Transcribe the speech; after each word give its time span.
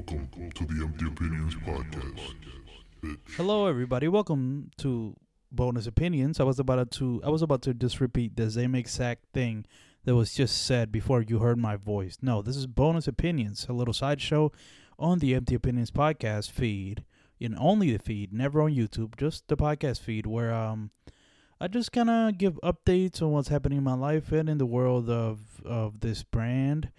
Welcome 0.00 0.50
to 0.54 0.64
the 0.64 0.82
Empty 0.82 1.06
Opinions 1.08 1.54
Podcast. 1.56 2.34
Hello, 3.36 3.66
everybody. 3.66 4.08
Welcome 4.08 4.70
to 4.78 5.14
Bonus 5.52 5.86
Opinions. 5.86 6.40
I 6.40 6.44
was 6.44 6.58
about 6.58 6.90
to 6.92 7.20
I 7.22 7.28
was 7.28 7.42
about 7.42 7.60
to 7.62 7.74
just 7.74 8.00
repeat 8.00 8.34
the 8.34 8.50
same 8.50 8.74
exact 8.74 9.26
thing 9.34 9.66
that 10.06 10.14
was 10.14 10.32
just 10.32 10.64
said 10.64 10.90
before 10.90 11.20
you 11.20 11.40
heard 11.40 11.58
my 11.58 11.76
voice. 11.76 12.16
No, 12.22 12.40
this 12.40 12.56
is 12.56 12.66
Bonus 12.66 13.08
Opinions, 13.08 13.66
a 13.68 13.74
little 13.74 13.92
sideshow 13.92 14.52
on 14.98 15.18
the 15.18 15.34
Empty 15.34 15.54
Opinions 15.54 15.90
podcast 15.90 16.50
feed, 16.50 17.04
in 17.38 17.54
only 17.58 17.92
the 17.92 17.98
feed, 17.98 18.32
never 18.32 18.62
on 18.62 18.74
YouTube, 18.74 19.18
just 19.18 19.48
the 19.48 19.56
podcast 19.56 20.00
feed, 20.00 20.26
where 20.26 20.50
um 20.50 20.92
I 21.60 21.68
just 21.68 21.92
kind 21.92 22.08
of 22.08 22.38
give 22.38 22.58
updates 22.62 23.20
on 23.20 23.32
what's 23.32 23.48
happening 23.48 23.76
in 23.76 23.84
my 23.84 23.92
life 23.92 24.32
and 24.32 24.48
in 24.48 24.56
the 24.56 24.64
world 24.64 25.10
of 25.10 25.60
of 25.62 26.00
this 26.00 26.22
brand. 26.22 26.90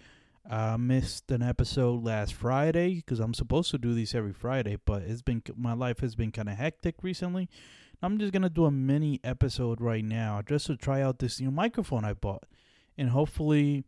I 0.48 0.76
missed 0.76 1.30
an 1.30 1.42
episode 1.42 2.02
last 2.02 2.34
Friday 2.34 2.96
because 2.96 3.20
I'm 3.20 3.34
supposed 3.34 3.70
to 3.70 3.78
do 3.78 3.94
these 3.94 4.14
every 4.14 4.32
Friday, 4.32 4.76
but 4.84 5.02
it's 5.02 5.22
been 5.22 5.42
my 5.56 5.72
life 5.72 6.00
has 6.00 6.14
been 6.14 6.32
kind 6.32 6.48
of 6.48 6.56
hectic 6.56 6.96
recently. 7.02 7.48
I'm 8.02 8.18
just 8.18 8.32
gonna 8.32 8.50
do 8.50 8.64
a 8.64 8.70
mini 8.70 9.20
episode 9.22 9.80
right 9.80 10.04
now 10.04 10.42
just 10.42 10.66
to 10.66 10.76
try 10.76 11.00
out 11.00 11.20
this 11.20 11.40
new 11.40 11.50
microphone 11.50 12.04
I 12.04 12.14
bought, 12.14 12.44
and 12.98 13.10
hopefully, 13.10 13.84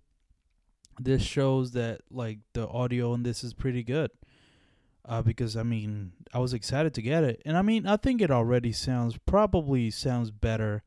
this 1.01 1.23
shows 1.23 1.73
that 1.73 2.03
like 2.11 2.39
the 2.53 2.69
audio 2.69 3.13
on 3.13 3.25
this 3.25 3.43
is 3.43 3.53
pretty 3.53 3.83
good. 3.83 4.11
Uh, 5.07 5.21
because 5.21 5.57
I 5.57 5.65
mean, 5.65 6.13
I 6.33 6.39
was 6.39 6.55
excited 6.55 6.95
to 6.95 7.03
get 7.03 7.25
it, 7.25 7.43
and 7.45 7.59
I 7.59 7.63
mean, 7.63 7.87
I 7.87 7.97
think 7.97 8.23
it 8.23 8.31
already 8.31 8.73
sounds 8.73 9.19
probably 9.27 9.91
sounds 9.91 10.31
better 10.31 10.83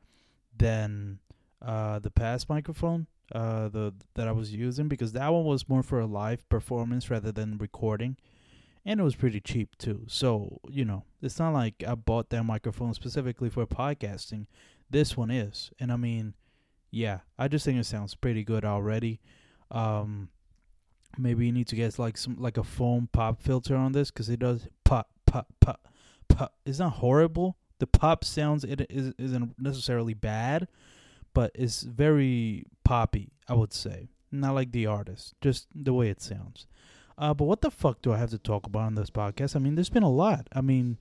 than 0.56 1.20
uh, 1.62 2.00
the 2.00 2.10
past 2.10 2.50
microphone 2.50 3.08
uh 3.34 3.68
the 3.68 3.94
that 4.16 4.28
I 4.28 4.32
was 4.32 4.54
using 4.54 4.88
because 4.88 5.12
that 5.14 5.32
one 5.34 5.46
was 5.46 5.68
more 5.68 5.84
for 5.84 6.00
a 6.00 6.06
live 6.06 6.48
performance 6.50 7.10
rather 7.10 7.32
than 7.32 7.58
recording 7.58 8.18
and 8.88 9.02
it 9.02 9.04
was 9.04 9.16
pretty 9.16 9.42
cheap 9.42 9.78
too. 9.78 10.04
So, 10.08 10.62
you 10.70 10.86
know, 10.86 11.04
it's 11.22 11.40
not 11.40 11.52
like 11.52 11.84
I 11.86 11.94
bought 11.94 12.30
that 12.30 12.44
microphone 12.44 12.94
specifically 12.94 13.50
for 13.50 13.68
podcasting. 13.68 14.48
This 14.90 15.18
one 15.18 15.30
is. 15.30 15.72
And 15.78 15.92
I 15.92 15.98
mean, 15.98 16.36
yeah, 16.90 17.20
I 17.38 17.50
just 17.50 17.66
think 17.66 17.78
it 17.78 17.86
sounds 17.86 18.16
pretty 18.16 18.46
good 18.46 18.64
already. 18.64 19.20
Um 19.70 20.30
maybe 21.18 21.46
you 21.46 21.52
need 21.52 21.68
to 21.68 21.76
get 21.76 22.00
like 22.00 22.18
some 22.18 22.38
like 22.40 22.58
a 22.58 22.64
foam 22.64 23.10
pop 23.12 23.42
filter 23.42 23.76
on 23.76 23.92
this 23.92 24.10
cuz 24.10 24.30
it 24.30 24.40
does 24.40 24.70
pop 24.86 25.10
pop 25.26 25.48
pop 25.60 25.90
pop. 26.30 26.54
It's 26.66 26.80
not 26.80 26.94
horrible. 26.94 27.58
The 27.80 27.88
pop 27.88 28.24
sounds 28.24 28.64
it 28.64 28.88
is 28.90 29.14
isn't 29.18 29.60
necessarily 29.60 30.14
bad 30.14 30.70
but 31.38 31.52
it's 31.54 31.84
very 31.84 32.66
poppy, 32.84 33.30
I 33.48 33.54
would 33.54 33.72
say. 33.72 34.10
Not 34.32 34.56
like 34.56 34.72
the 34.72 34.88
artist, 34.88 35.36
just 35.40 35.68
the 35.76 35.94
way 35.94 36.10
it 36.10 36.20
sounds. 36.20 36.66
Uh, 37.16 37.36
but 37.36 37.46
what 37.46 37.62
the 37.62 37.70
fuck 37.70 38.02
do 38.02 38.12
I 38.12 38.18
have 38.18 38.32
to 38.32 38.40
talk 38.40 38.66
about 38.66 38.88
on 38.88 38.96
this 38.96 39.12
podcast? 39.12 39.56
I 39.56 39.60
mean, 39.60 39.76
there's 39.76 39.92
been 39.92 40.02
a 40.02 40.10
lot. 40.10 40.48
I 40.54 40.62
mean, 40.62 40.98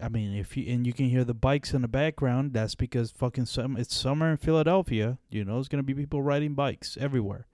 I 0.00 0.08
mean, 0.08 0.36
if 0.36 0.56
you 0.56 0.72
and 0.72 0.86
you 0.86 0.92
can 0.92 1.08
hear 1.08 1.24
the 1.24 1.34
bikes 1.34 1.74
in 1.74 1.82
the 1.82 1.88
background, 1.88 2.52
that's 2.52 2.76
because 2.76 3.10
fucking 3.10 3.46
some 3.46 3.76
it's 3.76 3.92
summer 3.92 4.30
in 4.30 4.36
Philadelphia. 4.36 5.18
You 5.30 5.44
know, 5.44 5.58
it's 5.58 5.66
gonna 5.66 5.82
be 5.82 5.94
people 5.94 6.22
riding 6.22 6.54
bikes 6.54 6.96
everywhere. 7.00 7.48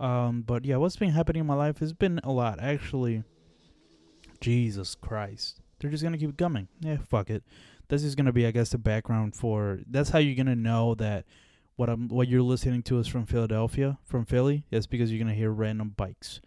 Um, 0.00 0.40
but 0.46 0.64
yeah, 0.64 0.76
what's 0.76 0.96
been 0.96 1.10
happening 1.10 1.40
in 1.40 1.46
my 1.46 1.54
life 1.54 1.80
has 1.80 1.92
been 1.92 2.18
a 2.24 2.32
lot 2.32 2.60
actually. 2.62 3.24
Jesus 4.40 4.94
Christ, 4.94 5.60
they're 5.82 5.90
just 5.90 6.02
gonna 6.02 6.16
keep 6.16 6.38
coming. 6.38 6.68
Yeah, 6.80 6.96
fuck 7.08 7.28
it 7.28 7.44
this 7.92 8.04
is 8.04 8.14
gonna 8.14 8.32
be, 8.32 8.46
I 8.46 8.52
guess, 8.52 8.70
the 8.70 8.78
background 8.78 9.36
for. 9.36 9.80
That's 9.86 10.08
how 10.08 10.18
you're 10.18 10.34
gonna 10.34 10.56
know 10.56 10.94
that 10.94 11.26
what 11.76 11.90
I'm 11.90 12.08
what 12.08 12.26
you're 12.26 12.40
listening 12.40 12.82
to 12.84 12.98
is 12.98 13.06
from 13.06 13.26
Philadelphia, 13.26 13.98
from 14.02 14.24
Philly. 14.24 14.64
It's 14.70 14.86
because 14.86 15.12
you're 15.12 15.18
gonna 15.18 15.34
hear 15.34 15.50
random 15.50 15.92
bikes. 15.94 16.40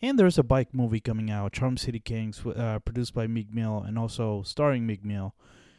And 0.00 0.18
there's 0.18 0.38
a 0.38 0.42
bike 0.42 0.72
movie 0.72 1.00
coming 1.00 1.30
out, 1.30 1.52
Charm 1.52 1.76
City 1.76 2.00
Kings, 2.00 2.40
uh, 2.46 2.78
produced 2.78 3.12
by 3.12 3.26
Meek 3.26 3.52
Mill 3.52 3.84
and 3.86 3.98
also 3.98 4.42
starring 4.42 4.86
Meek 4.86 5.04
Mill. 5.04 5.34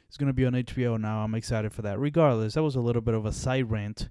It's 0.08 0.18
gonna 0.18 0.32
be 0.32 0.46
on 0.46 0.54
HBO 0.54 1.00
now. 1.00 1.24
I'm 1.24 1.34
excited 1.34 1.74
for 1.74 1.82
that. 1.82 2.00
Regardless, 2.00 2.54
that 2.54 2.64
was 2.64 2.76
a 2.76 2.82
little 2.82 3.02
bit 3.02 3.16
of 3.16 3.26
a 3.26 3.32
side 3.32 3.72
rant. 3.72 4.10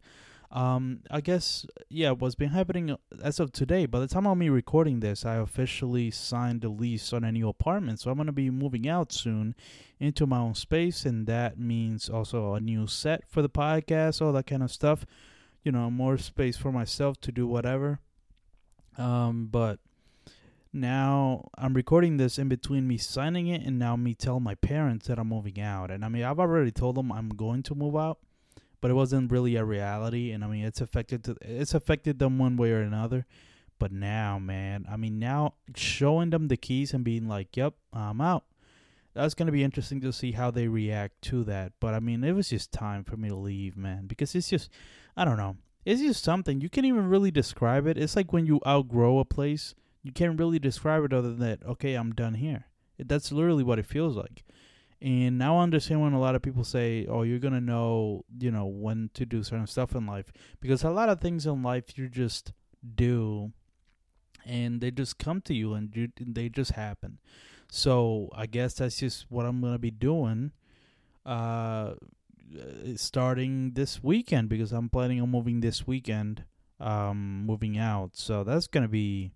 Um, 0.51 1.01
I 1.11 1.21
guess 1.21 1.67
yeah, 1.91 2.13
what's 2.13 2.35
been 2.35 2.51
happening 2.51 2.97
as 3.23 3.39
of 3.39 3.53
today. 3.53 3.85
By 3.85 4.01
the 4.01 4.09
time 4.09 4.27
I'm 4.27 4.39
me 4.39 4.49
recording 4.49 5.01
this, 5.01 5.27
I 5.27 5.37
officially 5.37 6.11
signed 6.11 6.65
a 6.65 6.71
lease 6.71 7.13
on 7.13 7.23
a 7.23 7.33
new 7.33 7.49
apartment, 7.49 8.01
so 8.01 8.11
I'm 8.11 8.17
gonna 8.17 8.33
be 8.33 8.49
moving 8.51 8.89
out 8.89 9.13
soon 9.13 9.55
into 10.01 10.27
my 10.27 10.39
own 10.39 10.55
space, 10.55 11.05
and 11.05 11.27
that 11.27 11.59
means 11.59 12.09
also 12.09 12.55
a 12.55 12.61
new 12.61 12.87
set 12.87 13.25
for 13.29 13.43
the 13.43 13.51
podcast, 13.51 14.23
all 14.23 14.33
that 14.33 14.47
kind 14.47 14.63
of 14.63 14.71
stuff. 14.71 15.05
You 15.65 15.73
know, 15.73 15.91
more 15.91 16.17
space 16.17 16.57
for 16.57 16.73
myself 16.73 17.21
to 17.23 17.33
do 17.33 17.47
whatever. 17.47 18.01
Um, 18.97 19.49
but 19.51 19.81
now 20.73 21.49
I'm 21.57 21.75
recording 21.75 22.17
this 22.17 22.39
in 22.39 22.49
between 22.49 22.87
me 22.87 22.97
signing 22.97 23.49
it 23.49 23.63
and 23.63 23.79
now 23.79 23.97
me 23.97 24.15
telling 24.15 24.43
my 24.43 24.55
parents 24.55 25.09
that 25.09 25.19
I'm 25.19 25.29
moving 25.29 25.61
out. 25.61 25.91
And 25.91 26.05
I 26.05 26.09
mean, 26.09 26.25
I've 26.25 26.41
already 26.41 26.71
told 26.71 26.97
them 26.97 27.13
I'm 27.13 27.31
going 27.31 27.63
to 27.65 27.75
move 27.75 27.97
out 27.97 28.19
but 28.81 28.91
it 28.91 28.95
wasn't 28.95 29.31
really 29.31 29.57
a 29.57 29.65
reality. 29.65 30.31
And 30.31 30.45
I 30.45 30.47
mean, 30.47 30.65
it's 30.65 30.81
affected 30.81 31.25
to, 31.25 31.37
it's 31.41 31.75
affected 31.75 32.19
them 32.19 32.39
one 32.39 32.57
way 32.57 32.73
or 32.73 32.81
another. 32.81 33.27
But 33.79 33.93
now, 33.93 34.39
man, 34.39 34.87
I 34.91 34.97
mean, 34.97 35.19
now 35.19 35.55
showing 35.77 36.31
them 36.31 36.49
the 36.49 36.57
keys 36.57 36.93
and 36.93 37.05
being 37.05 37.29
like, 37.29 37.57
"Yep, 37.57 37.75
I'm 37.93 38.21
out." 38.21 38.45
That's 39.15 39.35
gonna 39.35 39.53
be 39.53 39.65
interesting 39.65 40.01
to 40.01 40.13
see 40.13 40.33
how 40.33 40.51
they 40.51 40.69
react 40.69 41.23
to 41.23 41.45
that. 41.45 41.73
But 41.81 41.95
I 41.95 42.01
mean, 42.01 42.25
it 42.25 42.33
was 42.33 42.49
just 42.49 42.73
time 42.73 43.05
for 43.05 43.17
me 43.17 43.29
to 43.29 43.37
leave, 43.37 43.77
man, 43.77 44.07
because 44.07 44.35
it's 44.35 44.49
just, 44.49 44.71
I 45.17 45.25
don't 45.25 45.37
know, 45.37 45.57
it's 45.85 46.01
just 46.01 46.25
something 46.25 46.61
you 46.61 46.69
can't 46.69 46.87
even 46.87 47.09
really 47.09 47.31
describe 47.31 47.87
it. 47.87 47.97
It's 47.97 48.17
like 48.17 48.33
when 48.33 48.47
you 48.47 48.61
outgrow 48.67 49.19
a 49.19 49.25
place, 49.25 49.75
you 50.03 50.13
can't 50.13 50.39
really 50.39 50.59
describe 50.59 51.05
it 51.05 51.13
other 51.13 51.31
than 51.31 51.41
that. 51.41 51.65
Okay, 51.65 51.95
I'm 51.95 52.13
done 52.13 52.35
here. 52.35 52.67
That's 52.99 53.33
literally 53.33 53.65
what 53.65 53.79
it 53.79 53.87
feels 53.87 54.17
like. 54.17 54.45
And 55.01 55.39
now 55.39 55.59
I 55.59 55.63
understand 55.63 56.01
when 56.01 56.13
a 56.13 56.21
lot 56.21 56.35
of 56.35 56.43
people 56.43 56.65
say, 56.65 57.07
"Oh, 57.07 57.23
you're 57.23 57.39
gonna 57.39 57.61
know, 57.61 58.25
you 58.39 58.51
know, 58.51 58.67
when 58.67 59.11
to 59.15 59.25
do 59.25 59.43
certain 59.43 59.67
stuff 59.67 59.95
in 59.95 60.07
life," 60.07 60.33
because 60.61 60.83
a 60.83 60.91
lot 60.91 61.09
of 61.09 61.21
things 61.21 61.47
in 61.47 61.63
life 61.63 61.97
you 61.97 62.09
just 62.09 62.53
do, 62.97 63.53
and 64.45 64.81
they 64.81 64.91
just 64.91 65.19
come 65.19 65.41
to 65.43 65.55
you, 65.55 65.75
and 65.75 65.95
you, 65.95 66.09
they 66.19 66.49
just 66.49 66.73
happen. 66.73 67.19
So 67.71 68.29
I 68.35 68.47
guess 68.47 68.75
that's 68.75 68.99
just 68.99 69.31
what 69.31 69.47
I'm 69.47 69.61
gonna 69.61 69.79
be 69.79 69.93
doing, 69.93 70.53
uh, 71.25 71.95
starting 72.97 73.73
this 73.75 74.03
weekend 74.03 74.49
because 74.49 74.73
I'm 74.73 74.89
planning 74.89 75.21
on 75.21 75.31
moving 75.31 75.61
this 75.61 75.87
weekend, 75.87 76.45
um, 76.81 77.45
moving 77.47 77.79
out. 77.79 78.17
So 78.17 78.43
that's 78.43 78.67
gonna 78.67 78.89
be 78.89 79.33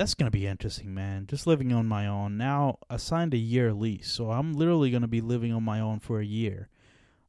that's 0.00 0.14
gonna 0.14 0.30
be 0.30 0.46
interesting, 0.46 0.94
man. 0.94 1.26
Just 1.26 1.46
living 1.46 1.74
on 1.74 1.86
my 1.86 2.06
own. 2.06 2.38
Now 2.38 2.78
I 2.88 2.96
signed 2.96 3.34
a 3.34 3.36
year 3.36 3.74
lease, 3.74 4.10
so 4.10 4.30
I'm 4.30 4.54
literally 4.54 4.90
gonna 4.90 5.06
be 5.06 5.20
living 5.20 5.52
on 5.52 5.62
my 5.62 5.78
own 5.78 6.00
for 6.00 6.20
a 6.20 6.24
year, 6.24 6.70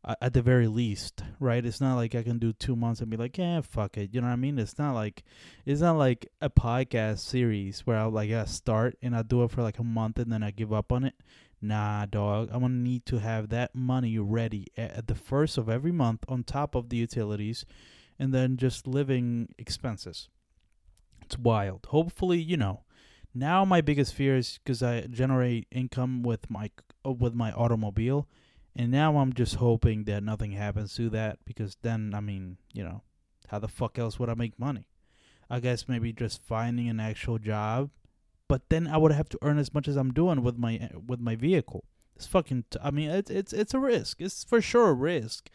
uh, 0.05 0.15
at 0.21 0.31
the 0.31 0.41
very 0.41 0.67
least, 0.67 1.21
right? 1.37 1.65
It's 1.65 1.81
not 1.81 1.97
like 1.97 2.15
I 2.15 2.23
can 2.23 2.39
do 2.39 2.53
two 2.53 2.77
months 2.77 3.01
and 3.01 3.09
be 3.09 3.17
like, 3.17 3.37
yeah, 3.37 3.59
fuck 3.59 3.97
it. 3.97 4.13
You 4.13 4.21
know 4.21 4.27
what 4.27 4.33
I 4.33 4.37
mean? 4.37 4.57
It's 4.57 4.79
not 4.79 4.93
like 4.93 5.23
it's 5.65 5.81
not 5.81 5.97
like 5.97 6.31
a 6.39 6.49
podcast 6.49 7.19
series 7.19 7.81
where 7.81 7.97
I'll 7.97 8.09
like 8.09 8.31
I 8.31 8.45
start 8.45 8.97
and 9.01 9.17
I 9.17 9.23
do 9.23 9.43
it 9.43 9.51
for 9.51 9.63
like 9.63 9.79
a 9.79 9.83
month 9.83 10.17
and 10.17 10.31
then 10.31 10.41
I 10.41 10.51
give 10.51 10.71
up 10.71 10.93
on 10.93 11.03
it. 11.03 11.15
Nah, 11.61 12.05
dog. 12.05 12.51
I'm 12.53 12.61
gonna 12.61 12.75
need 12.75 13.05
to 13.07 13.17
have 13.17 13.49
that 13.49 13.75
money 13.75 14.17
ready 14.17 14.67
at 14.77 15.07
the 15.07 15.15
first 15.15 15.57
of 15.57 15.67
every 15.67 15.91
month 15.91 16.23
on 16.29 16.45
top 16.45 16.75
of 16.75 16.87
the 16.87 16.95
utilities, 16.95 17.65
and 18.17 18.33
then 18.33 18.55
just 18.55 18.87
living 18.87 19.49
expenses 19.57 20.29
it's 21.21 21.37
wild. 21.37 21.87
Hopefully, 21.89 22.39
you 22.39 22.57
know. 22.57 22.83
Now 23.33 23.63
my 23.63 23.81
biggest 23.81 24.13
fear 24.13 24.35
is 24.35 24.59
because 24.63 24.83
I 24.83 25.01
generate 25.01 25.67
income 25.71 26.21
with 26.21 26.49
my 26.49 26.69
uh, 27.05 27.11
with 27.11 27.33
my 27.33 27.51
automobile, 27.53 28.27
and 28.75 28.91
now 28.91 29.17
I'm 29.17 29.33
just 29.33 29.55
hoping 29.55 30.03
that 30.05 30.23
nothing 30.23 30.51
happens 30.51 30.93
to 30.95 31.09
that 31.11 31.39
because 31.45 31.77
then 31.81 32.13
I 32.13 32.19
mean, 32.19 32.57
you 32.73 32.83
know, 32.83 33.03
how 33.47 33.59
the 33.59 33.69
fuck 33.69 33.97
else 33.97 34.19
would 34.19 34.29
I 34.29 34.33
make 34.33 34.59
money? 34.59 34.87
I 35.49 35.59
guess 35.59 35.87
maybe 35.87 36.13
just 36.13 36.41
finding 36.41 36.89
an 36.89 36.99
actual 36.99 37.37
job, 37.37 37.89
but 38.47 38.69
then 38.69 38.87
I 38.87 38.97
would 38.97 39.11
have 39.11 39.29
to 39.29 39.39
earn 39.41 39.57
as 39.57 39.73
much 39.73 39.87
as 39.87 39.95
I'm 39.95 40.13
doing 40.13 40.43
with 40.43 40.57
my 40.57 40.89
with 41.07 41.19
my 41.19 41.35
vehicle. 41.35 41.85
It's 42.15 42.27
fucking. 42.27 42.65
T- 42.69 42.79
I 42.83 42.91
mean, 42.91 43.09
it's 43.09 43.31
it's 43.31 43.53
it's 43.53 43.73
a 43.73 43.79
risk. 43.79 44.21
It's 44.21 44.43
for 44.43 44.61
sure 44.61 44.89
a 44.89 44.93
risk. 44.93 45.49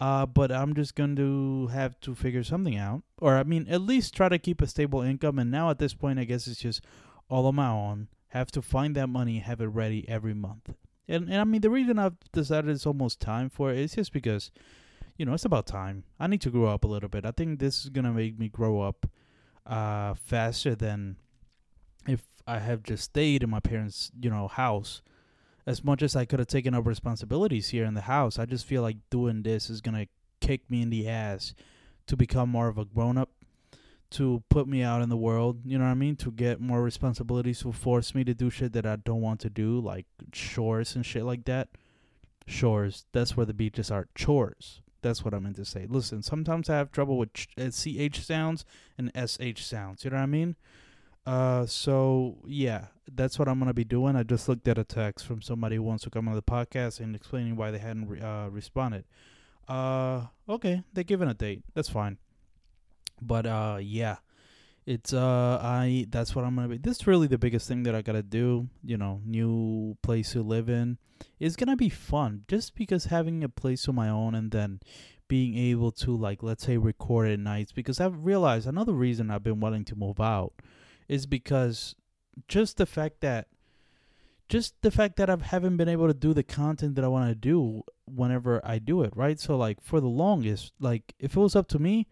Uh, 0.00 0.24
but 0.24 0.50
I'm 0.50 0.74
just 0.74 0.94
going 0.94 1.14
to 1.16 1.66
have 1.68 2.00
to 2.00 2.14
figure 2.14 2.42
something 2.42 2.76
out. 2.76 3.02
Or, 3.18 3.36
I 3.36 3.42
mean, 3.42 3.66
at 3.68 3.82
least 3.82 4.16
try 4.16 4.30
to 4.30 4.38
keep 4.38 4.62
a 4.62 4.66
stable 4.66 5.02
income. 5.02 5.38
And 5.38 5.50
now 5.50 5.68
at 5.70 5.78
this 5.78 5.92
point, 5.92 6.18
I 6.18 6.24
guess 6.24 6.46
it's 6.46 6.60
just 6.60 6.82
all 7.28 7.46
on 7.46 7.54
my 7.56 7.68
own. 7.68 8.08
Have 8.28 8.50
to 8.52 8.62
find 8.62 8.96
that 8.96 9.08
money, 9.08 9.40
have 9.40 9.60
it 9.60 9.66
ready 9.66 10.08
every 10.08 10.32
month. 10.32 10.74
And, 11.06 11.28
and 11.28 11.36
I 11.36 11.44
mean, 11.44 11.60
the 11.60 11.70
reason 11.70 11.98
I've 11.98 12.16
decided 12.32 12.70
it's 12.70 12.86
almost 12.86 13.20
time 13.20 13.50
for 13.50 13.70
it 13.70 13.78
is 13.78 13.94
just 13.94 14.12
because, 14.12 14.50
you 15.18 15.26
know, 15.26 15.34
it's 15.34 15.44
about 15.44 15.66
time. 15.66 16.04
I 16.18 16.28
need 16.28 16.40
to 16.42 16.50
grow 16.50 16.66
up 16.66 16.84
a 16.84 16.88
little 16.88 17.08
bit. 17.08 17.26
I 17.26 17.32
think 17.32 17.58
this 17.58 17.84
is 17.84 17.90
going 17.90 18.04
to 18.06 18.12
make 18.12 18.38
me 18.38 18.48
grow 18.48 18.80
up 18.80 19.06
uh, 19.66 20.14
faster 20.14 20.74
than 20.74 21.16
if 22.06 22.22
I 22.46 22.58
have 22.58 22.82
just 22.82 23.04
stayed 23.04 23.42
in 23.42 23.50
my 23.50 23.60
parents' 23.60 24.10
you 24.20 24.30
know 24.30 24.48
house 24.48 25.02
as 25.70 25.84
much 25.84 26.02
as 26.02 26.16
I 26.16 26.24
could 26.24 26.40
have 26.40 26.48
taken 26.48 26.74
up 26.74 26.84
responsibilities 26.84 27.68
here 27.68 27.84
in 27.84 27.94
the 27.94 28.00
house, 28.02 28.40
I 28.40 28.44
just 28.44 28.66
feel 28.66 28.82
like 28.82 28.96
doing 29.08 29.44
this 29.44 29.70
is 29.70 29.80
gonna 29.80 30.08
kick 30.40 30.68
me 30.68 30.82
in 30.82 30.90
the 30.90 31.08
ass 31.08 31.54
to 32.08 32.16
become 32.16 32.48
more 32.48 32.66
of 32.66 32.76
a 32.76 32.84
grown 32.84 33.16
up, 33.16 33.30
to 34.10 34.42
put 34.48 34.66
me 34.66 34.82
out 34.82 35.00
in 35.00 35.10
the 35.10 35.16
world, 35.16 35.60
you 35.64 35.78
know 35.78 35.84
what 35.84 35.92
I 35.92 35.94
mean? 35.94 36.16
To 36.16 36.32
get 36.32 36.60
more 36.60 36.82
responsibilities, 36.82 37.60
to 37.60 37.70
force 37.70 38.16
me 38.16 38.24
to 38.24 38.34
do 38.34 38.50
shit 38.50 38.72
that 38.72 38.84
I 38.84 38.96
don't 38.96 39.20
want 39.20 39.38
to 39.40 39.48
do, 39.48 39.78
like 39.78 40.06
chores 40.32 40.96
and 40.96 41.06
shit 41.06 41.22
like 41.22 41.44
that. 41.44 41.68
Chores, 42.48 43.04
that's 43.12 43.36
where 43.36 43.46
the 43.46 43.54
beaches 43.54 43.92
are. 43.92 44.08
Chores. 44.16 44.82
That's 45.02 45.24
what 45.24 45.32
I 45.32 45.38
meant 45.38 45.56
to 45.56 45.64
say. 45.64 45.86
Listen, 45.88 46.20
sometimes 46.20 46.68
I 46.68 46.78
have 46.78 46.90
trouble 46.90 47.16
with 47.16 47.32
ch- 47.32 47.48
uh, 47.56 47.70
CH 47.70 48.20
sounds 48.20 48.64
and 48.98 49.12
SH 49.14 49.62
sounds. 49.62 50.04
You 50.04 50.10
know 50.10 50.16
what 50.16 50.24
I 50.24 50.26
mean? 50.26 50.56
Uh, 51.26 51.66
so 51.66 52.38
yeah, 52.46 52.86
that's 53.12 53.38
what 53.38 53.48
I'm 53.48 53.58
gonna 53.58 53.74
be 53.74 53.84
doing. 53.84 54.16
I 54.16 54.22
just 54.22 54.48
looked 54.48 54.66
at 54.68 54.78
a 54.78 54.84
text 54.84 55.26
from 55.26 55.42
somebody 55.42 55.76
who 55.76 55.82
wants 55.82 56.04
to 56.04 56.10
come 56.10 56.28
on 56.28 56.34
the 56.34 56.42
podcast 56.42 57.00
and 57.00 57.14
explaining 57.14 57.56
why 57.56 57.70
they 57.70 57.78
hadn't 57.78 58.08
re- 58.08 58.20
uh, 58.20 58.48
responded. 58.48 59.04
Uh, 59.68 60.26
okay, 60.48 60.82
they're 60.92 61.04
giving 61.04 61.28
a 61.28 61.34
date. 61.34 61.62
That's 61.74 61.88
fine. 61.88 62.18
But 63.20 63.46
uh, 63.46 63.78
yeah, 63.80 64.16
it's 64.86 65.12
uh, 65.12 65.60
I 65.62 66.06
that's 66.08 66.34
what 66.34 66.44
I'm 66.44 66.56
gonna 66.56 66.68
be. 66.68 66.78
This 66.78 67.00
is 67.00 67.06
really 67.06 67.26
the 67.26 67.38
biggest 67.38 67.68
thing 67.68 67.82
that 67.84 67.94
I 67.94 68.02
gotta 68.02 68.22
do. 68.22 68.68
You 68.82 68.96
know, 68.96 69.20
new 69.24 69.96
place 70.02 70.32
to 70.32 70.42
live 70.42 70.68
in. 70.68 70.98
It's 71.38 71.56
gonna 71.56 71.76
be 71.76 71.90
fun 71.90 72.44
just 72.48 72.74
because 72.74 73.04
having 73.06 73.44
a 73.44 73.48
place 73.48 73.86
of 73.86 73.94
my 73.94 74.08
own 74.08 74.34
and 74.34 74.50
then 74.50 74.80
being 75.28 75.56
able 75.56 75.92
to 75.92 76.16
like 76.16 76.42
let's 76.42 76.64
say 76.64 76.76
record 76.76 77.30
at 77.30 77.38
nights 77.38 77.70
because 77.70 78.00
I've 78.00 78.24
realized 78.24 78.66
another 78.66 78.92
reason 78.92 79.30
I've 79.30 79.44
been 79.44 79.60
wanting 79.60 79.84
to 79.84 79.94
move 79.94 80.20
out 80.20 80.54
is 81.10 81.26
because 81.26 81.96
just 82.46 82.76
the 82.76 82.86
fact 82.86 83.20
that 83.20 83.48
just 84.48 84.80
the 84.82 84.92
fact 84.92 85.16
that 85.16 85.28
I 85.28 85.36
haven't 85.42 85.76
been 85.76 85.88
able 85.88 86.06
to 86.06 86.14
do 86.14 86.32
the 86.32 86.44
content 86.44 86.94
that 86.94 87.04
I 87.04 87.08
want 87.08 87.28
to 87.28 87.34
do 87.34 87.82
whenever 88.04 88.60
I 88.64 88.78
do 88.78 89.02
it, 89.02 89.12
right? 89.16 89.38
So 89.38 89.56
like 89.56 89.80
for 89.82 90.00
the 90.00 90.08
longest, 90.08 90.72
like 90.78 91.14
if 91.18 91.36
it 91.36 91.40
was 91.40 91.56
up 91.56 91.66
to 91.68 91.80
me, 91.80 92.06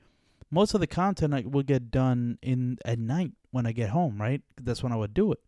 most 0.51 0.75
of 0.75 0.81
the 0.81 0.89
content 0.89 1.33
I 1.33 1.45
would 1.47 1.67
get 1.67 1.93
done 1.93 2.39
in 2.43 2.79
at 2.85 2.99
night 2.99 3.33
when 3.53 3.67
I 3.67 3.73
get 3.73 3.91
home, 3.91 4.21
right? 4.21 4.43
That's 4.61 4.83
when 4.83 4.93
I 4.93 4.97
would 4.97 5.15
do 5.15 5.31
it. 5.31 5.41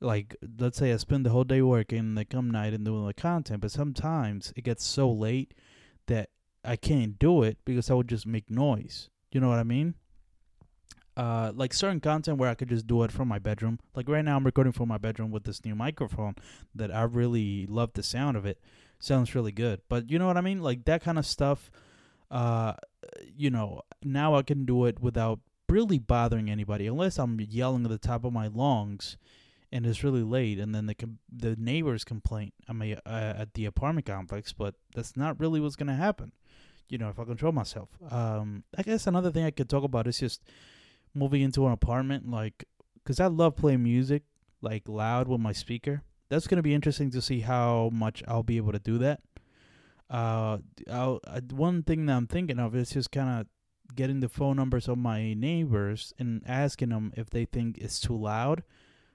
Like 0.00 0.36
let's 0.58 0.78
say 0.78 0.92
I 0.92 0.96
spend 0.96 1.26
the 1.26 1.30
whole 1.30 1.44
day 1.44 1.60
working, 1.60 2.14
they 2.14 2.24
come 2.24 2.50
night 2.52 2.72
and 2.72 2.84
doing 2.84 3.04
the 3.04 3.14
content, 3.14 3.62
but 3.62 3.72
sometimes 3.72 4.52
it 4.54 4.62
gets 4.62 4.84
so 4.84 5.10
late 5.10 5.54
that 6.06 6.30
I 6.64 6.76
can't 6.76 7.18
do 7.18 7.42
it 7.42 7.58
because 7.64 7.90
I 7.90 7.94
would 7.94 8.08
just 8.08 8.26
make 8.26 8.48
noise. 8.48 9.10
You 9.32 9.40
know 9.40 9.48
what 9.48 9.58
I 9.58 9.64
mean? 9.64 9.96
Uh, 11.16 11.52
like 11.54 11.74
certain 11.74 12.00
content 12.00 12.38
where 12.38 12.48
I 12.48 12.54
could 12.54 12.68
just 12.68 12.86
do 12.86 13.02
it 13.02 13.12
from 13.12 13.28
my 13.28 13.38
bedroom. 13.38 13.78
Like 13.94 14.08
right 14.08 14.24
now, 14.24 14.36
I'm 14.36 14.44
recording 14.44 14.72
from 14.72 14.88
my 14.88 14.98
bedroom 14.98 15.30
with 15.30 15.44
this 15.44 15.64
new 15.64 15.74
microphone 15.74 16.36
that 16.74 16.94
I 16.94 17.02
really 17.02 17.66
love 17.66 17.92
the 17.94 18.02
sound 18.02 18.36
of 18.36 18.46
it. 18.46 18.58
Sounds 18.98 19.34
really 19.34 19.52
good. 19.52 19.82
But 19.88 20.10
you 20.10 20.18
know 20.18 20.26
what 20.26 20.36
I 20.36 20.40
mean? 20.40 20.62
Like 20.62 20.84
that 20.84 21.02
kind 21.02 21.18
of 21.18 21.26
stuff. 21.26 21.70
Uh, 22.30 22.74
you 23.36 23.50
know, 23.50 23.82
now 24.02 24.34
I 24.36 24.42
can 24.42 24.64
do 24.64 24.86
it 24.86 25.00
without 25.00 25.40
really 25.68 25.98
bothering 25.98 26.50
anybody, 26.50 26.86
unless 26.86 27.18
I'm 27.18 27.40
yelling 27.40 27.84
at 27.84 27.90
the 27.90 27.98
top 27.98 28.24
of 28.24 28.32
my 28.32 28.46
lungs, 28.46 29.16
and 29.70 29.86
it's 29.86 30.04
really 30.04 30.22
late, 30.22 30.58
and 30.58 30.74
then 30.74 30.86
the 30.86 30.94
com- 30.94 31.18
the 31.30 31.56
neighbors 31.56 32.04
complain. 32.04 32.52
I 32.68 32.72
mean, 32.72 32.98
uh, 33.04 33.34
at 33.36 33.54
the 33.54 33.66
apartment 33.66 34.06
complex, 34.06 34.52
but 34.52 34.74
that's 34.94 35.16
not 35.16 35.40
really 35.40 35.60
what's 35.60 35.76
gonna 35.76 35.96
happen. 35.96 36.32
You 36.88 36.98
know, 36.98 37.08
if 37.08 37.18
I 37.18 37.24
control 37.24 37.52
myself. 37.52 37.88
Um, 38.10 38.64
I 38.76 38.82
guess 38.82 39.06
another 39.06 39.30
thing 39.30 39.44
I 39.44 39.50
could 39.50 39.68
talk 39.68 39.82
about 39.84 40.06
is 40.06 40.18
just 40.18 40.42
moving 41.14 41.42
into 41.42 41.66
an 41.66 41.72
apartment, 41.72 42.30
like, 42.30 42.64
because 43.02 43.20
I 43.20 43.26
love 43.26 43.56
playing 43.56 43.82
music, 43.82 44.22
like, 44.60 44.88
loud 44.88 45.28
with 45.28 45.40
my 45.40 45.52
speaker. 45.52 46.02
That's 46.28 46.46
going 46.46 46.56
to 46.56 46.62
be 46.62 46.74
interesting 46.74 47.10
to 47.10 47.20
see 47.20 47.40
how 47.40 47.90
much 47.92 48.22
I'll 48.26 48.42
be 48.42 48.56
able 48.56 48.72
to 48.72 48.78
do 48.78 48.98
that. 48.98 49.20
Uh, 50.08 50.58
I'll, 50.90 51.20
uh, 51.26 51.40
one 51.50 51.82
thing 51.82 52.06
that 52.06 52.16
I'm 52.16 52.26
thinking 52.26 52.58
of 52.58 52.74
is 52.74 52.90
just 52.90 53.10
kind 53.10 53.40
of 53.40 53.46
getting 53.94 54.20
the 54.20 54.28
phone 54.28 54.56
numbers 54.56 54.88
of 54.88 54.98
my 54.98 55.34
neighbors 55.34 56.14
and 56.18 56.42
asking 56.46 56.90
them 56.90 57.12
if 57.16 57.30
they 57.30 57.44
think 57.44 57.78
it's 57.78 58.00
too 58.00 58.16
loud. 58.16 58.62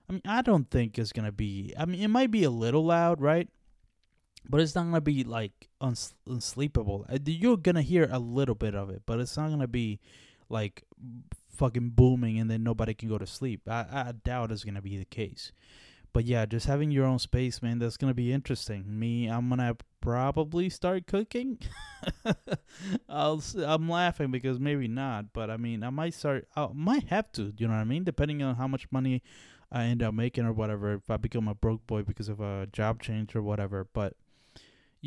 I 0.10 0.14
mean, 0.14 0.22
I 0.26 0.42
don't 0.42 0.70
think 0.70 0.98
it's 0.98 1.12
going 1.12 1.26
to 1.26 1.32
be, 1.32 1.74
I 1.78 1.86
mean, 1.86 2.02
it 2.02 2.08
might 2.10 2.32
be 2.32 2.44
a 2.44 2.50
little 2.50 2.86
loud, 2.86 3.22
right? 3.22 3.50
But 4.50 4.62
it's 4.62 4.76
not 4.76 4.84
going 4.84 4.94
to 4.94 5.02
be 5.02 5.24
like 5.24 5.70
uns- 5.82 6.14
unsleepable. 6.28 7.12
Uh, 7.12 7.18
You're 7.26 7.58
going 7.58 7.76
to 7.76 7.82
hear 7.82 8.08
a 8.10 8.20
little 8.20 8.56
bit 8.56 8.76
of 8.76 8.90
it, 8.90 9.02
but 9.06 9.20
it's 9.20 9.36
not 9.36 9.48
going 9.48 9.60
to 9.60 9.68
be 9.68 10.00
like 10.50 10.84
fucking 11.58 11.90
booming 11.90 12.40
and 12.40 12.50
then 12.50 12.64
nobody 12.64 12.94
can 12.94 13.10
go 13.10 13.18
to 13.18 13.28
sleep. 13.28 13.62
I, 13.68 13.86
I 13.92 14.14
doubt 14.24 14.52
it's 14.52 14.64
gonna 14.64 14.82
be 14.82 14.98
the 14.98 15.06
case. 15.06 15.52
But 16.14 16.26
yeah, 16.26 16.46
just 16.46 16.66
having 16.66 16.90
your 16.90 17.06
own 17.06 17.20
space, 17.20 17.62
man, 17.62 17.80
that's 17.80 17.98
gonna 17.98 18.14
be 18.14 18.32
interesting. 18.32 18.86
Me, 18.88 19.28
I'm 19.28 19.50
gonna 19.50 19.76
probably 20.02 20.70
start 20.70 21.06
cooking. 21.06 21.60
I'll 23.10 23.44
I'm 23.66 23.90
laughing 23.90 24.32
because 24.32 24.60
maybe 24.60 24.88
not, 24.88 25.34
but 25.34 25.50
I 25.50 25.58
mean, 25.58 25.84
I 25.84 25.90
might 25.90 26.14
start. 26.14 26.48
I 26.56 26.70
might 26.74 27.08
have 27.10 27.32
to. 27.34 27.54
You 27.58 27.68
know 27.68 27.74
what 27.74 27.82
I 27.82 27.86
mean? 27.86 28.04
Depending 28.04 28.42
on 28.42 28.56
how 28.56 28.68
much 28.68 28.88
money 28.92 29.22
I 29.72 29.84
end 29.84 30.02
up 30.02 30.14
making 30.14 30.46
or 30.46 30.54
whatever. 30.54 30.94
If 30.94 31.10
I 31.10 31.18
become 31.18 31.48
a 31.48 31.56
broke 31.56 31.86
boy 31.88 32.04
because 32.04 32.30
of 32.30 32.40
a 32.40 32.68
job 32.72 33.02
change 33.02 33.36
or 33.36 33.42
whatever, 33.42 33.88
but 33.94 34.14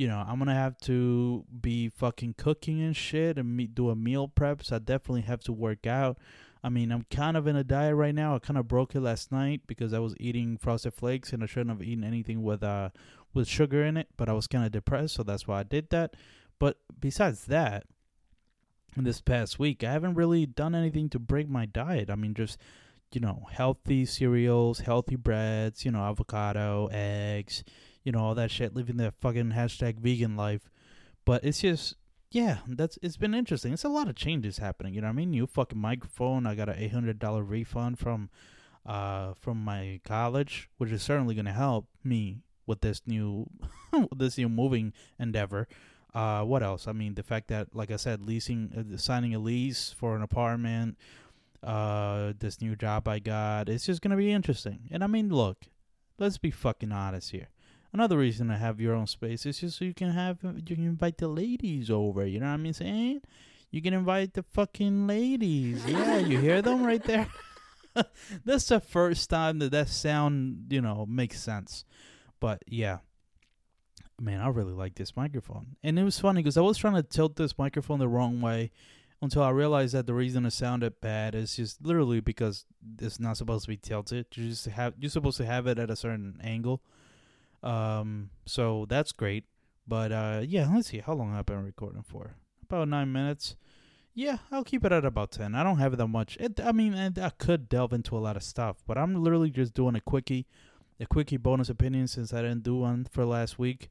you 0.00 0.08
know, 0.08 0.24
I'm 0.26 0.38
gonna 0.38 0.54
have 0.54 0.78
to 0.84 1.44
be 1.60 1.90
fucking 1.90 2.36
cooking 2.38 2.80
and 2.80 2.96
shit 2.96 3.36
and 3.36 3.54
me 3.54 3.66
do 3.66 3.90
a 3.90 3.94
meal 3.94 4.28
prep. 4.28 4.64
So 4.64 4.76
I 4.76 4.78
definitely 4.78 5.20
have 5.22 5.40
to 5.40 5.52
work 5.52 5.86
out. 5.86 6.16
I 6.64 6.70
mean, 6.70 6.90
I'm 6.90 7.04
kind 7.10 7.36
of 7.36 7.46
in 7.46 7.54
a 7.54 7.62
diet 7.62 7.94
right 7.94 8.14
now. 8.14 8.34
I 8.34 8.38
kind 8.38 8.56
of 8.56 8.66
broke 8.66 8.94
it 8.94 9.00
last 9.00 9.30
night 9.30 9.60
because 9.66 9.92
I 9.92 9.98
was 9.98 10.14
eating 10.18 10.56
frosted 10.56 10.94
flakes 10.94 11.34
and 11.34 11.42
I 11.42 11.46
shouldn't 11.46 11.68
have 11.68 11.86
eaten 11.86 12.02
anything 12.02 12.42
with 12.42 12.62
uh 12.62 12.88
with 13.34 13.46
sugar 13.46 13.84
in 13.84 13.98
it. 13.98 14.08
But 14.16 14.30
I 14.30 14.32
was 14.32 14.46
kind 14.46 14.64
of 14.64 14.72
depressed, 14.72 15.16
so 15.16 15.22
that's 15.22 15.46
why 15.46 15.60
I 15.60 15.64
did 15.64 15.90
that. 15.90 16.16
But 16.58 16.78
besides 16.98 17.44
that, 17.46 17.84
in 18.96 19.04
this 19.04 19.20
past 19.20 19.58
week, 19.58 19.84
I 19.84 19.92
haven't 19.92 20.14
really 20.14 20.46
done 20.46 20.74
anything 20.74 21.10
to 21.10 21.18
break 21.18 21.46
my 21.46 21.66
diet. 21.66 22.08
I 22.08 22.14
mean, 22.14 22.32
just 22.32 22.56
you 23.12 23.20
know, 23.20 23.46
healthy 23.50 24.06
cereals, 24.06 24.80
healthy 24.80 25.16
breads, 25.16 25.84
you 25.84 25.90
know, 25.90 26.00
avocado, 26.00 26.88
eggs, 26.90 27.64
you 28.04 28.12
know, 28.12 28.20
all 28.20 28.34
that 28.34 28.50
shit, 28.50 28.74
living 28.74 28.96
the 28.96 29.12
fucking 29.20 29.52
hashtag 29.52 29.98
vegan 29.98 30.36
life. 30.36 30.70
But 31.24 31.44
it's 31.44 31.60
just, 31.60 31.96
yeah, 32.30 32.58
that's 32.66 32.98
it's 33.02 33.16
been 33.16 33.34
interesting. 33.34 33.72
It's 33.72 33.84
a 33.84 33.88
lot 33.88 34.08
of 34.08 34.14
changes 34.14 34.58
happening. 34.58 34.94
You 34.94 35.00
know 35.00 35.08
what 35.08 35.14
I 35.14 35.16
mean? 35.16 35.30
New 35.30 35.46
fucking 35.46 35.78
microphone. 35.78 36.46
I 36.46 36.54
got 36.54 36.68
a 36.68 36.82
eight 36.82 36.92
hundred 36.92 37.18
dollar 37.18 37.42
refund 37.42 37.98
from, 37.98 38.30
uh, 38.86 39.34
from 39.34 39.62
my 39.62 40.00
college, 40.04 40.70
which 40.78 40.90
is 40.90 41.02
certainly 41.02 41.34
gonna 41.34 41.52
help 41.52 41.86
me 42.02 42.42
with 42.66 42.80
this 42.80 43.02
new, 43.06 43.46
this 44.16 44.38
new 44.38 44.48
moving 44.48 44.92
endeavor. 45.18 45.68
Uh, 46.14 46.42
what 46.42 46.62
else? 46.62 46.88
I 46.88 46.92
mean, 46.92 47.14
the 47.14 47.22
fact 47.22 47.48
that, 47.48 47.74
like 47.74 47.90
I 47.90 47.96
said, 47.96 48.22
leasing, 48.22 48.72
uh, 48.94 48.96
signing 48.96 49.34
a 49.34 49.38
lease 49.38 49.94
for 49.96 50.16
an 50.16 50.22
apartment, 50.22 50.96
uh, 51.62 52.32
this 52.38 52.60
new 52.60 52.74
job 52.74 53.06
I 53.06 53.18
got, 53.18 53.68
it's 53.68 53.86
just 53.86 54.00
gonna 54.00 54.16
be 54.16 54.32
interesting. 54.32 54.88
And 54.90 55.04
I 55.04 55.06
mean, 55.06 55.28
look, 55.28 55.66
let's 56.18 56.38
be 56.38 56.50
fucking 56.50 56.90
honest 56.90 57.30
here. 57.30 57.48
Another 57.92 58.18
reason 58.18 58.48
to 58.48 58.56
have 58.56 58.80
your 58.80 58.94
own 58.94 59.06
space 59.06 59.44
is 59.46 59.60
just 59.60 59.78
so 59.78 59.84
you 59.84 59.94
can 59.94 60.10
have 60.10 60.38
you 60.42 60.76
can 60.76 60.86
invite 60.86 61.18
the 61.18 61.28
ladies 61.28 61.90
over. 61.90 62.24
You 62.24 62.40
know 62.40 62.46
what 62.46 62.52
I 62.52 62.58
mean 62.58 62.72
saying? 62.72 63.22
You 63.70 63.82
can 63.82 63.94
invite 63.94 64.34
the 64.34 64.42
fucking 64.42 65.06
ladies. 65.06 65.84
Yeah, 65.86 66.18
you 66.18 66.38
hear 66.38 66.62
them 66.62 66.84
right 66.84 67.02
there. 67.02 67.28
That's 68.44 68.68
the 68.68 68.80
first 68.80 69.30
time 69.30 69.58
that 69.58 69.72
that 69.72 69.88
sound 69.88 70.66
you 70.70 70.80
know 70.80 71.04
makes 71.06 71.40
sense. 71.40 71.84
But 72.38 72.62
yeah, 72.66 72.98
man, 74.20 74.40
I 74.40 74.48
really 74.48 74.72
like 74.72 74.94
this 74.94 75.16
microphone, 75.16 75.76
and 75.82 75.98
it 75.98 76.04
was 76.04 76.18
funny 76.20 76.42
because 76.42 76.56
I 76.56 76.62
was 76.62 76.78
trying 76.78 76.94
to 76.94 77.02
tilt 77.02 77.36
this 77.36 77.58
microphone 77.58 77.98
the 77.98 78.08
wrong 78.08 78.40
way 78.40 78.70
until 79.22 79.42
I 79.42 79.50
realized 79.50 79.94
that 79.94 80.06
the 80.06 80.14
reason 80.14 80.46
it 80.46 80.52
sounded 80.52 81.00
bad 81.00 81.34
is 81.34 81.56
just 81.56 81.84
literally 81.84 82.20
because 82.20 82.64
it's 83.00 83.20
not 83.20 83.36
supposed 83.36 83.64
to 83.64 83.68
be 83.68 83.76
tilted. 83.76 84.26
You 84.34 84.48
just 84.48 84.66
have 84.66 84.94
you're 84.98 85.10
supposed 85.10 85.36
to 85.38 85.46
have 85.46 85.66
it 85.66 85.78
at 85.78 85.90
a 85.90 85.96
certain 85.96 86.40
angle. 86.42 86.82
Um, 87.62 88.30
so 88.46 88.86
that's 88.88 89.12
great. 89.12 89.44
But 89.86 90.12
uh, 90.12 90.42
yeah, 90.46 90.68
let's 90.72 90.88
see 90.88 90.98
how 90.98 91.14
long 91.14 91.34
I've 91.34 91.46
been 91.46 91.64
recording 91.64 92.02
for. 92.02 92.36
About 92.62 92.88
nine 92.88 93.12
minutes. 93.12 93.56
Yeah, 94.14 94.38
I'll 94.50 94.64
keep 94.64 94.84
it 94.84 94.92
at 94.92 95.04
about 95.04 95.32
ten. 95.32 95.54
I 95.54 95.62
don't 95.62 95.78
have 95.78 95.96
that 95.96 96.06
much. 96.08 96.36
It, 96.38 96.60
I 96.60 96.72
mean, 96.72 96.94
I 96.94 97.30
could 97.30 97.68
delve 97.68 97.92
into 97.92 98.16
a 98.16 98.20
lot 98.20 98.36
of 98.36 98.42
stuff, 98.42 98.82
but 98.86 98.98
I'm 98.98 99.14
literally 99.22 99.50
just 99.50 99.74
doing 99.74 99.94
a 99.94 100.00
quickie, 100.00 100.46
a 100.98 101.06
quickie 101.06 101.36
bonus 101.36 101.68
opinion 101.68 102.08
since 102.08 102.32
I 102.32 102.42
didn't 102.42 102.62
do 102.62 102.76
one 102.76 103.06
for 103.10 103.24
last 103.24 103.58
week. 103.58 103.90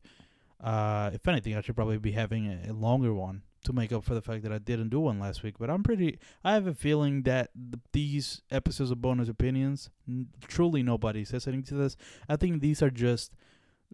Uh, 0.61 1.09
if 1.13 1.27
anything, 1.27 1.55
I 1.55 1.61
should 1.61 1.75
probably 1.75 1.97
be 1.97 2.11
having 2.11 2.47
a, 2.47 2.71
a 2.71 2.73
longer 2.73 3.13
one 3.13 3.43
to 3.63 3.73
make 3.73 3.91
up 3.91 4.03
for 4.03 4.13
the 4.13 4.21
fact 4.21 4.43
that 4.43 4.51
I 4.51 4.57
didn't 4.57 4.89
do 4.89 4.99
one 4.99 5.19
last 5.19 5.41
week. 5.43 5.55
But 5.57 5.69
I'm 5.69 5.83
pretty. 5.83 6.19
I 6.43 6.53
have 6.53 6.67
a 6.67 6.73
feeling 6.73 7.23
that 7.23 7.49
th- 7.55 7.81
these 7.93 8.41
episodes 8.51 8.91
of 8.91 9.01
bonus 9.01 9.29
opinions, 9.29 9.89
n- 10.07 10.27
truly 10.47 10.83
nobody's 10.83 11.33
listening 11.33 11.63
to 11.63 11.75
this. 11.75 11.95
I 12.27 12.35
think 12.35 12.61
these 12.61 12.81
are 12.81 12.89
just 12.89 13.33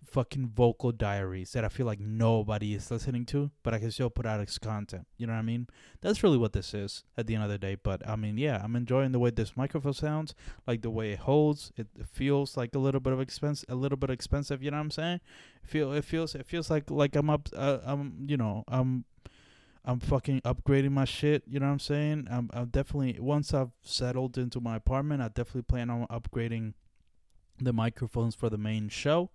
fucking 0.04 0.50
vocal 0.56 0.92
diaries 0.92 1.52
that 1.54 1.64
I 1.64 1.70
feel 1.70 1.86
like 1.86 2.00
nobody 2.00 2.74
is 2.74 2.90
listening 2.92 3.26
to, 3.28 3.52
but 3.64 3.74
I 3.74 3.80
can 3.80 3.92
still 3.92 4.10
put 4.10 4.26
out 4.26 4.40
as 4.40 4.58
content. 4.58 5.08
You 5.18 5.28
know 5.28 5.34
what 5.34 5.40
I 5.40 5.44
mean? 5.44 5.68
That's 6.02 6.24
really 6.24 6.38
what 6.38 6.54
this 6.54 6.74
is 6.74 7.04
at 7.18 7.28
the 7.28 7.36
end 7.36 7.44
of 7.44 7.50
the 7.50 7.58
day. 7.58 7.76
But 7.76 8.08
I 8.08 8.16
mean, 8.16 8.38
yeah, 8.38 8.62
I'm 8.64 8.76
enjoying 8.76 9.12
the 9.12 9.20
way 9.20 9.30
this 9.30 9.58
microphone 9.58 9.94
sounds, 9.94 10.36
like 10.68 10.82
the 10.82 10.90
way 10.90 11.12
it 11.12 11.20
holds. 11.20 11.72
It 11.78 11.88
feels 12.12 12.58
like 12.58 12.76
a 12.76 12.80
little 12.80 13.02
bit 13.02 13.14
of 13.14 13.22
expense, 13.22 13.66
a 13.70 13.76
little 13.76 13.98
bit 13.98 14.10
expensive. 14.10 14.62
You 14.62 14.72
know 14.72 14.78
what 14.78 14.84
I'm 14.84 14.92
saying? 14.92 15.20
Feel 15.64 15.94
it 15.94 16.06
feels 16.06 16.36
it 16.36 16.46
feels 16.46 16.70
like 16.70 16.90
like 16.90 17.16
I'm 17.16 17.30
up. 17.30 17.50
Uh, 17.56 17.80
I'm 17.84 18.26
you 18.28 18.38
know 18.38 18.64
I'm 18.68 19.06
I'm 19.86 20.00
fucking 20.00 20.42
upgrading 20.42 20.92
my 20.92 21.06
shit. 21.06 21.44
You 21.48 21.60
know 21.60 21.68
what 21.68 21.74
I'm 21.74 21.80
saying? 21.80 22.28
I'm, 22.30 22.50
I'm 22.54 22.68
definitely 22.68 23.20
once 23.20 23.54
I've 23.54 23.72
settled 23.84 24.38
into 24.38 24.60
my 24.60 24.78
apartment, 24.78 25.22
I 25.22 25.28
definitely 25.28 25.64
plan 25.64 25.90
on 25.90 26.08
upgrading 26.08 26.74
the 27.60 27.72
microphones 27.72 28.36
for 28.36 28.50
the 28.50 28.58
main 28.58 28.90
show. 28.90 29.30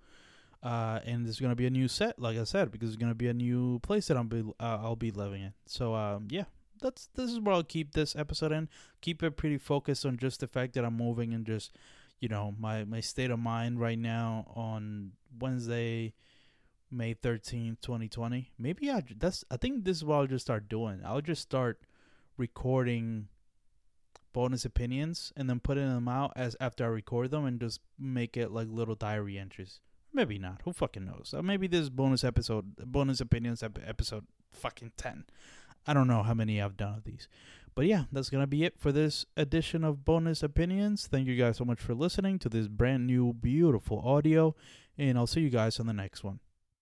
Uh, 0.62 1.00
and 1.06 1.24
there's 1.24 1.40
gonna 1.40 1.56
be 1.56 1.66
a 1.66 1.70
new 1.70 1.88
set, 1.88 2.18
like 2.18 2.36
I 2.36 2.44
said, 2.44 2.70
because 2.70 2.90
it's 2.90 2.98
gonna 2.98 3.14
be 3.14 3.28
a 3.28 3.34
new 3.34 3.78
place 3.80 4.08
that 4.08 4.16
I'll 4.16 4.24
be 4.24 4.42
uh, 4.60 4.78
I'll 4.82 4.96
be 4.96 5.10
living 5.10 5.42
in. 5.42 5.52
So 5.66 5.94
um, 5.94 6.28
yeah, 6.30 6.44
that's 6.80 7.08
this 7.14 7.30
is 7.30 7.40
where 7.40 7.54
I'll 7.54 7.62
keep 7.62 7.92
this 7.92 8.14
episode 8.14 8.52
in. 8.52 8.68
Keep 9.00 9.22
it 9.22 9.36
pretty 9.36 9.58
focused 9.58 10.04
on 10.04 10.18
just 10.18 10.40
the 10.40 10.46
fact 10.46 10.74
that 10.74 10.84
I'm 10.84 10.96
moving 10.96 11.32
and 11.32 11.46
just 11.46 11.76
you 12.20 12.28
know 12.28 12.54
my 12.58 12.84
my 12.84 13.00
state 13.00 13.30
of 13.30 13.38
mind 13.38 13.80
right 13.80 13.98
now 13.98 14.52
on 14.54 15.12
Wednesday, 15.38 16.12
May 16.90 17.14
thirteenth, 17.14 17.80
twenty 17.80 18.08
twenty. 18.08 18.50
Maybe 18.58 18.90
I 18.90 19.02
that's 19.16 19.44
I 19.50 19.56
think 19.56 19.84
this 19.84 19.98
is 19.98 20.04
what 20.04 20.16
I'll 20.16 20.26
just 20.26 20.44
start 20.44 20.68
doing. 20.68 21.00
I'll 21.04 21.22
just 21.22 21.42
start 21.42 21.80
recording 22.36 23.28
bonus 24.32 24.64
opinions 24.64 25.32
and 25.36 25.48
then 25.48 25.60
putting 25.60 25.88
them 25.88 26.08
out 26.08 26.32
as 26.36 26.56
after 26.60 26.84
I 26.84 26.88
record 26.88 27.30
them 27.30 27.44
and 27.44 27.60
just 27.60 27.80
make 27.98 28.36
it 28.36 28.50
like 28.50 28.68
little 28.70 28.94
diary 28.94 29.38
entries. 29.38 29.80
Maybe 30.12 30.38
not. 30.38 30.62
Who 30.64 30.72
fucking 30.72 31.04
knows? 31.04 31.34
Uh, 31.36 31.42
maybe 31.42 31.66
this 31.66 31.88
bonus 31.88 32.24
episode, 32.24 32.76
bonus 32.76 33.20
opinions 33.20 33.62
ep- 33.62 33.78
episode, 33.86 34.26
fucking 34.50 34.92
ten. 34.96 35.24
I 35.86 35.94
don't 35.94 36.08
know 36.08 36.22
how 36.22 36.34
many 36.34 36.60
I've 36.60 36.76
done 36.76 36.98
of 36.98 37.04
these. 37.04 37.28
But 37.74 37.86
yeah, 37.86 38.04
that's 38.12 38.30
going 38.30 38.42
to 38.42 38.48
be 38.48 38.64
it 38.64 38.78
for 38.78 38.92
this 38.92 39.24
edition 39.36 39.84
of 39.84 40.04
Bonus 40.04 40.42
Opinions. 40.42 41.06
Thank 41.06 41.28
you 41.28 41.36
guys 41.36 41.56
so 41.56 41.64
much 41.64 41.80
for 41.80 41.94
listening 41.94 42.38
to 42.40 42.48
this 42.48 42.66
brand 42.66 43.06
new, 43.06 43.32
beautiful 43.32 44.00
audio. 44.00 44.54
And 44.98 45.16
I'll 45.16 45.28
see 45.28 45.40
you 45.40 45.50
guys 45.50 45.78
on 45.78 45.86
the 45.86 45.92
next 45.92 46.24
one. 46.24 46.40